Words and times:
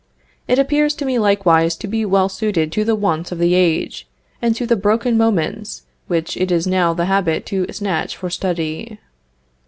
It 0.47 0.57
appears 0.57 0.95
to 0.95 1.05
me 1.05 1.19
likewise 1.19 1.75
to 1.75 1.85
be 1.87 2.05
well 2.05 2.27
suited 2.27 2.71
to 2.71 2.83
the 2.83 2.95
wants 2.95 3.31
of 3.31 3.37
the 3.37 3.53
age, 3.53 4.07
and 4.41 4.55
to 4.55 4.65
the 4.65 4.75
broken 4.75 5.15
moments 5.15 5.83
which 6.07 6.35
it 6.37 6.51
is 6.51 6.65
now 6.65 6.95
the 6.95 7.05
habit 7.05 7.45
to 7.53 7.67
snatch 7.71 8.17
for 8.17 8.31
study. 8.31 8.97